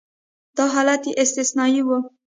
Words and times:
دا 0.57 0.65
حالت 0.73 1.01
یې 1.09 1.13
استثنایي 1.23 1.81
و. 1.83 1.89